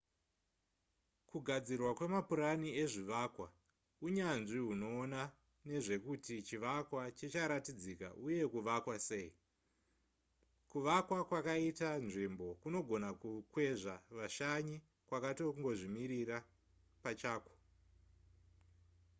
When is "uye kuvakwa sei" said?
8.25-9.29